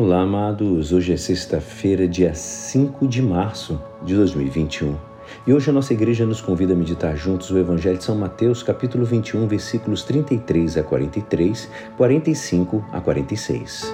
Olá, 0.00 0.20
amados. 0.20 0.92
Hoje 0.92 1.12
é 1.12 1.16
sexta-feira, 1.16 2.06
dia 2.06 2.32
5 2.32 3.04
de 3.08 3.20
março 3.20 3.82
de 4.04 4.14
2021. 4.14 4.96
E 5.44 5.52
hoje 5.52 5.70
a 5.70 5.72
nossa 5.72 5.92
igreja 5.92 6.24
nos 6.24 6.40
convida 6.40 6.72
a 6.72 6.76
meditar 6.76 7.16
juntos 7.16 7.50
o 7.50 7.58
Evangelho 7.58 7.98
de 7.98 8.04
São 8.04 8.14
Mateus, 8.14 8.62
capítulo 8.62 9.04
21, 9.04 9.48
versículos 9.48 10.04
33 10.04 10.76
a 10.76 10.84
43, 10.84 11.68
45 11.96 12.84
a 12.92 13.00
46. 13.00 13.92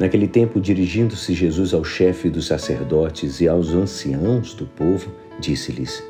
Naquele 0.00 0.26
tempo, 0.26 0.60
dirigindo-se 0.60 1.34
Jesus 1.34 1.72
ao 1.72 1.84
chefe 1.84 2.28
dos 2.28 2.48
sacerdotes 2.48 3.40
e 3.40 3.46
aos 3.46 3.72
anciãos 3.72 4.54
do 4.54 4.66
povo, 4.66 5.12
disse-lhes: 5.38 6.02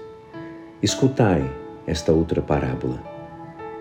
Escutai 0.82 1.44
esta 1.86 2.12
outra 2.12 2.40
parábola. 2.40 2.98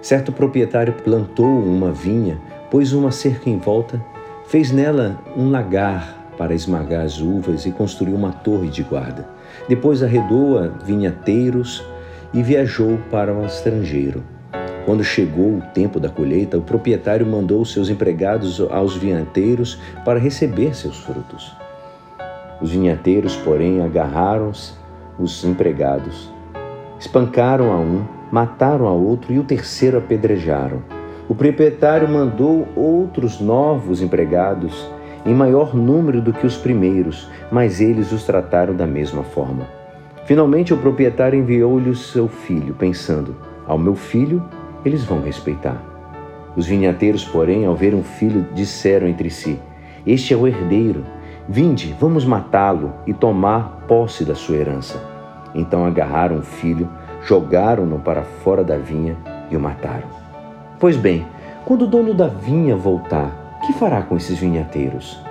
Certo 0.01 0.33
proprietário 0.33 0.91
plantou 0.91 1.47
uma 1.47 1.93
vinha, 1.93 2.37
pôs 2.69 2.91
uma 2.91 3.13
cerca 3.13 3.49
em 3.49 3.57
volta 3.57 4.03
Fez 4.51 4.69
nela 4.69 5.17
um 5.37 5.49
lagar 5.49 6.33
para 6.37 6.53
esmagar 6.53 7.05
as 7.05 7.21
uvas 7.21 7.65
e 7.65 7.71
construiu 7.71 8.17
uma 8.17 8.33
torre 8.33 8.67
de 8.67 8.83
guarda. 8.83 9.25
Depois 9.69 10.03
arredou 10.03 10.59
a 10.59 10.67
vinhateiros 10.67 11.81
e 12.33 12.43
viajou 12.43 12.99
para 13.09 13.33
o 13.33 13.45
estrangeiro. 13.45 14.21
Quando 14.85 15.05
chegou 15.05 15.59
o 15.59 15.63
tempo 15.73 16.01
da 16.01 16.09
colheita, 16.09 16.57
o 16.57 16.61
proprietário 16.61 17.25
mandou 17.25 17.63
seus 17.63 17.87
empregados 17.87 18.59
aos 18.59 18.93
vinhateiros 18.93 19.79
para 20.03 20.19
receber 20.19 20.75
seus 20.75 20.97
frutos. 20.97 21.55
Os 22.59 22.71
vinhateiros, 22.71 23.37
porém, 23.37 23.81
agarraram 23.81 24.51
os 25.17 25.45
empregados, 25.45 26.29
espancaram 26.99 27.71
a 27.71 27.77
um, 27.77 28.03
mataram 28.29 28.85
a 28.85 28.91
outro 28.91 29.31
e 29.31 29.39
o 29.39 29.45
terceiro 29.45 29.97
apedrejaram. 29.97 31.00
O 31.31 31.33
proprietário 31.33 32.09
mandou 32.09 32.67
outros 32.75 33.39
novos 33.39 34.01
empregados, 34.01 34.85
em 35.25 35.33
maior 35.33 35.73
número 35.73 36.21
do 36.21 36.33
que 36.33 36.45
os 36.45 36.57
primeiros, 36.57 37.29
mas 37.49 37.79
eles 37.79 38.11
os 38.11 38.25
trataram 38.25 38.75
da 38.75 38.85
mesma 38.85 39.23
forma. 39.23 39.65
Finalmente, 40.25 40.73
o 40.73 40.77
proprietário 40.77 41.39
enviou-lhe 41.39 41.89
o 41.89 41.95
seu 41.95 42.27
filho, 42.27 42.73
pensando: 42.73 43.33
Ao 43.65 43.77
meu 43.77 43.95
filho 43.95 44.43
eles 44.83 45.05
vão 45.05 45.21
respeitar. 45.21 45.81
Os 46.53 46.67
vinhateiros, 46.67 47.23
porém, 47.23 47.65
ao 47.65 47.77
ver 47.77 47.95
um 47.95 48.03
filho, 48.03 48.45
disseram 48.53 49.07
entre 49.07 49.29
si: 49.29 49.57
Este 50.05 50.33
é 50.33 50.37
o 50.37 50.45
herdeiro. 50.45 51.05
Vinde, 51.47 51.95
vamos 51.97 52.25
matá-lo 52.25 52.91
e 53.07 53.13
tomar 53.13 53.85
posse 53.87 54.25
da 54.25 54.35
sua 54.35 54.57
herança. 54.57 55.01
Então 55.55 55.85
agarraram 55.85 56.39
o 56.39 56.43
filho, 56.43 56.89
jogaram-no 57.23 57.99
para 57.99 58.21
fora 58.21 58.65
da 58.65 58.75
vinha 58.75 59.15
e 59.49 59.55
o 59.55 59.61
mataram. 59.61 60.20
Pois 60.81 60.97
bem, 60.97 61.27
quando 61.63 61.83
o 61.83 61.87
dono 61.87 62.11
da 62.11 62.25
vinha 62.25 62.75
voltar, 62.75 63.59
que 63.63 63.71
fará 63.71 64.01
com 64.01 64.17
esses 64.17 64.39
vinhateiros? 64.39 65.21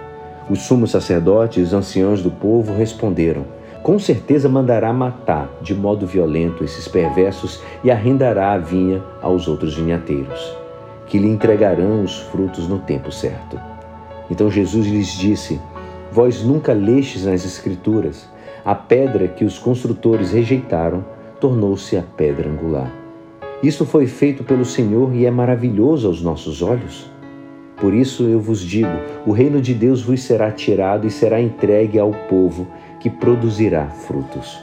Os 0.48 0.60
sumos 0.60 0.92
sacerdotes 0.92 1.58
e 1.58 1.60
os 1.62 1.74
anciãos 1.74 2.22
do 2.22 2.30
povo 2.30 2.72
responderam: 2.72 3.44
Com 3.82 3.98
certeza 3.98 4.48
mandará 4.48 4.92
matar 4.92 5.50
de 5.60 5.74
modo 5.74 6.06
violento 6.06 6.62
esses 6.62 6.86
perversos 6.86 7.60
e 7.82 7.90
arrendará 7.90 8.52
a 8.52 8.58
vinha 8.58 9.02
aos 9.20 9.48
outros 9.48 9.74
vinhateiros, 9.74 10.56
que 11.08 11.18
lhe 11.18 11.28
entregarão 11.28 12.04
os 12.04 12.16
frutos 12.16 12.68
no 12.68 12.78
tempo 12.78 13.10
certo. 13.10 13.60
Então 14.30 14.48
Jesus 14.48 14.86
lhes 14.86 15.08
disse: 15.08 15.60
Vós 16.12 16.44
nunca 16.44 16.72
lestes 16.72 17.24
nas 17.24 17.44
Escrituras, 17.44 18.28
a 18.64 18.76
pedra 18.76 19.26
que 19.26 19.44
os 19.44 19.58
construtores 19.58 20.30
rejeitaram 20.30 21.04
tornou-se 21.40 21.96
a 21.96 22.04
pedra 22.16 22.48
angular. 22.48 23.09
Isso 23.62 23.84
foi 23.84 24.06
feito 24.06 24.42
pelo 24.42 24.64
Senhor 24.64 25.14
e 25.14 25.26
é 25.26 25.30
maravilhoso 25.30 26.08
aos 26.08 26.22
nossos 26.22 26.62
olhos. 26.62 27.10
Por 27.76 27.92
isso 27.92 28.24
eu 28.24 28.40
vos 28.40 28.60
digo: 28.60 28.90
o 29.26 29.32
reino 29.32 29.60
de 29.60 29.74
Deus 29.74 30.02
vos 30.02 30.22
será 30.22 30.50
tirado 30.50 31.06
e 31.06 31.10
será 31.10 31.40
entregue 31.40 31.98
ao 31.98 32.10
povo 32.10 32.66
que 32.98 33.10
produzirá 33.10 33.86
frutos. 33.86 34.58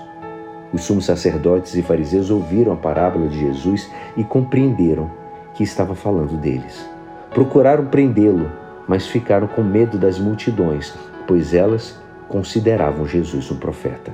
Os 0.74 0.84
sumos 0.84 1.06
sacerdotes 1.06 1.76
e 1.76 1.82
fariseus 1.82 2.30
ouviram 2.30 2.74
a 2.74 2.76
parábola 2.76 3.28
de 3.28 3.40
Jesus 3.40 3.90
e 4.16 4.24
compreenderam 4.24 5.10
que 5.54 5.64
estava 5.64 5.96
falando 5.96 6.36
deles. 6.38 6.88
Procuraram 7.32 7.86
prendê-lo, 7.86 8.52
mas 8.88 9.08
ficaram 9.08 9.48
com 9.48 9.64
medo 9.64 9.98
das 9.98 10.20
multidões, 10.20 10.94
pois 11.28 11.54
elas 11.54 12.00
consideravam 12.28 13.08
Jesus 13.08 13.50
um 13.52 13.58
profeta. 13.58 14.12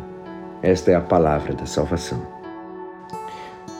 Esta 0.62 0.91
é 0.91 0.96
a 0.96 1.02
palavra 1.02 1.53
da 1.53 1.66
salvação. 1.66 2.33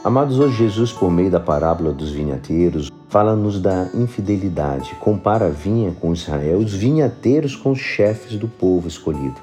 Amados, 0.04 0.38
hoje 0.38 0.58
Jesus, 0.58 0.92
por 0.92 1.10
meio 1.10 1.30
da 1.30 1.40
parábola 1.40 1.90
dos 1.90 2.10
vinhateiros, 2.10 2.92
fala-nos 3.08 3.58
da 3.58 3.88
infidelidade, 3.94 4.94
compara 5.00 5.46
a 5.46 5.48
vinha 5.48 5.92
com 5.98 6.12
Israel, 6.12 6.58
os 6.58 6.74
vinhateiros 6.74 7.56
com 7.56 7.70
os 7.70 7.78
chefes 7.78 8.38
do 8.38 8.46
povo 8.46 8.86
escolhido. 8.86 9.36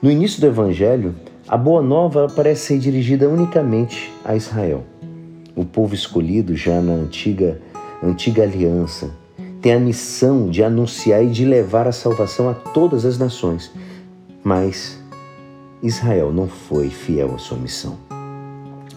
No 0.00 0.08
início 0.08 0.40
do 0.40 0.46
Evangelho, 0.46 1.16
a 1.48 1.56
boa 1.56 1.82
nova 1.82 2.28
parece 2.28 2.66
ser 2.66 2.78
dirigida 2.78 3.28
unicamente 3.28 4.12
a 4.24 4.36
Israel. 4.36 4.84
O 5.56 5.64
povo 5.64 5.92
escolhido 5.92 6.54
já 6.54 6.80
na 6.80 6.92
antiga, 6.92 7.60
antiga 8.00 8.44
aliança 8.44 9.10
tem 9.60 9.72
a 9.72 9.80
missão 9.80 10.48
de 10.48 10.62
anunciar 10.62 11.24
e 11.24 11.30
de 11.30 11.44
levar 11.44 11.88
a 11.88 11.92
salvação 11.92 12.48
a 12.48 12.54
todas 12.54 13.04
as 13.04 13.18
nações. 13.18 13.72
Mas 14.44 15.02
Israel 15.82 16.30
não 16.30 16.46
foi 16.46 16.90
fiel 16.90 17.34
à 17.34 17.38
sua 17.38 17.58
missão. 17.58 18.19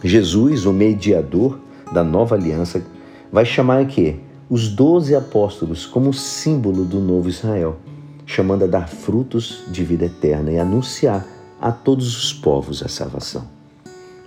Jesus, 0.03 0.65
o 0.65 0.73
mediador 0.73 1.59
da 1.91 2.03
nova 2.03 2.35
aliança, 2.35 2.83
vai 3.31 3.45
chamar 3.45 3.79
aqui 3.79 4.19
os 4.49 4.67
doze 4.67 5.15
apóstolos 5.15 5.85
como 5.85 6.13
símbolo 6.13 6.83
do 6.83 6.99
novo 6.99 7.29
Israel, 7.29 7.77
chamando 8.25 8.65
a 8.65 8.67
dar 8.67 8.89
frutos 8.89 9.63
de 9.69 9.83
vida 9.83 10.05
eterna 10.05 10.51
e 10.51 10.59
anunciar 10.59 11.25
a 11.59 11.71
todos 11.71 12.17
os 12.17 12.33
povos 12.33 12.83
a 12.83 12.89
salvação. 12.89 13.47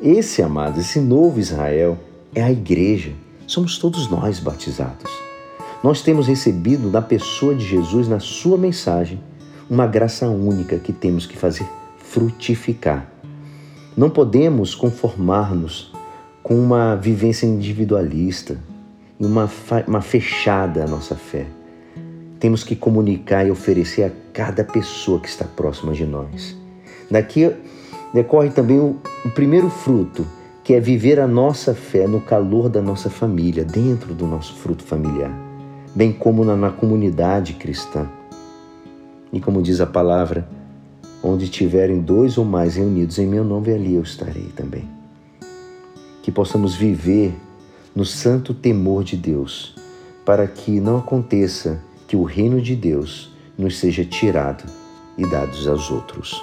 Esse, 0.00 0.42
amado, 0.42 0.81
esse 0.81 0.98
novo 0.98 1.38
Israel 1.38 1.98
é 2.34 2.42
a 2.42 2.50
igreja, 2.50 3.12
somos 3.47 3.78
todos 3.78 4.10
nós 4.10 4.41
batizados. 4.41 5.10
Nós 5.84 6.00
temos 6.00 6.26
recebido 6.26 6.91
da 6.91 7.03
pessoa 7.03 7.54
de 7.54 7.65
Jesus, 7.65 8.09
na 8.09 8.19
sua 8.19 8.56
mensagem, 8.56 9.20
uma 9.69 9.86
graça 9.86 10.26
única 10.28 10.78
que 10.78 10.92
temos 10.92 11.26
que 11.26 11.36
fazer 11.36 11.66
frutificar 11.98 13.10
não 13.96 14.10
podemos 14.10 14.74
conformar-nos 14.74 15.90
com 16.42 16.54
uma 16.54 16.94
vivência 16.94 17.46
individualista 17.46 18.58
e 19.18 19.24
uma, 19.24 19.50
uma 19.86 20.02
fechada 20.02 20.84
à 20.84 20.86
nossa 20.86 21.16
fé. 21.16 21.46
Temos 22.38 22.62
que 22.62 22.76
comunicar 22.76 23.46
e 23.46 23.50
oferecer 23.50 24.02
a 24.04 24.10
cada 24.32 24.62
pessoa 24.62 25.18
que 25.18 25.28
está 25.28 25.46
próxima 25.46 25.94
de 25.94 26.04
nós. 26.04 26.54
Daqui 27.10 27.50
decorre 28.12 28.50
também 28.50 28.78
o, 28.78 28.96
o 29.24 29.30
primeiro 29.30 29.70
fruto, 29.70 30.26
que 30.62 30.74
é 30.74 30.80
viver 30.80 31.18
a 31.18 31.26
nossa 31.26 31.74
fé 31.74 32.06
no 32.06 32.20
calor 32.20 32.68
da 32.68 32.82
nossa 32.82 33.08
família, 33.08 33.64
dentro 33.64 34.12
do 34.12 34.26
nosso 34.26 34.54
fruto 34.56 34.84
familiar, 34.84 35.32
bem 35.94 36.12
como 36.12 36.44
na, 36.44 36.54
na 36.54 36.70
comunidade 36.70 37.54
cristã. 37.54 38.06
E 39.32 39.40
como 39.40 39.62
diz 39.62 39.80
a 39.80 39.86
palavra, 39.86 40.46
Onde 41.28 41.48
tiverem 41.48 42.00
dois 42.00 42.38
ou 42.38 42.44
mais 42.44 42.76
reunidos 42.76 43.19
em 43.19 43.26
meu 43.26 43.42
nome, 43.42 43.72
ali 43.72 43.97
eu 43.97 44.03
estarei 44.03 44.47
também. 44.54 44.88
Que 46.22 46.31
possamos 46.31 46.76
viver 46.76 47.34
no 47.97 48.04
santo 48.04 48.54
temor 48.54 49.03
de 49.03 49.16
Deus, 49.16 49.75
para 50.25 50.47
que 50.47 50.78
não 50.78 50.98
aconteça 50.98 51.82
que 52.06 52.15
o 52.15 52.22
reino 52.22 52.62
de 52.62 52.76
Deus 52.76 53.32
nos 53.59 53.76
seja 53.76 54.04
tirado 54.04 54.70
e 55.19 55.28
dados 55.28 55.66
aos 55.66 55.91
outros. 55.91 56.41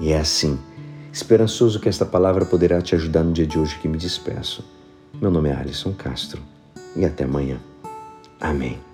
E 0.00 0.10
é 0.10 0.18
assim, 0.18 0.58
esperançoso 1.12 1.78
que 1.78 1.88
esta 1.88 2.04
palavra 2.04 2.44
poderá 2.44 2.82
te 2.82 2.96
ajudar 2.96 3.22
no 3.22 3.32
dia 3.32 3.46
de 3.46 3.60
hoje 3.60 3.78
que 3.78 3.86
me 3.86 3.96
despeço. 3.96 4.64
Meu 5.20 5.30
nome 5.30 5.50
é 5.50 5.54
Alisson 5.54 5.92
Castro 5.92 6.42
e 6.96 7.04
até 7.04 7.22
amanhã. 7.22 7.60
Amém. 8.40 8.87